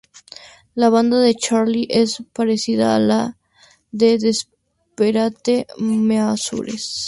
[0.73, 3.37] La bandana de Charlie es muy parecida a la
[3.91, 6.99] de Desperate Measures.